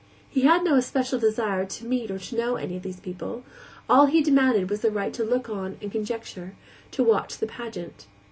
He 0.27 0.41
had 0.41 0.63
no 0.63 0.77
especial 0.77 1.19
desire 1.19 1.63
to 1.63 1.85
meet 1.85 2.09
or 2.09 2.17
to 2.17 2.35
know 2.35 2.55
any 2.55 2.75
of 2.75 2.81
these 2.81 2.99
people; 2.99 3.43
all 3.87 4.07
he 4.07 4.23
demanded 4.23 4.67
was 4.67 4.81
the 4.81 4.89
right 4.89 5.13
to 5.13 5.23
look 5.23 5.47
on 5.47 5.77
and 5.79 5.91
conjecture, 5.91 6.55
to 6.89 7.03
watch 7.03 7.37
the 7.37 7.45
pageant. 7.45 8.07